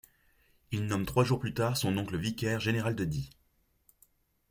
Il 0.71 0.87
nomme 0.87 1.05
trois 1.05 1.23
jours 1.23 1.37
plus 1.39 1.53
tard 1.53 1.77
son 1.77 1.95
oncle 1.95 2.17
vicaire 2.17 2.59
général 2.59 2.95
de 2.95 3.05
Die. 3.05 3.29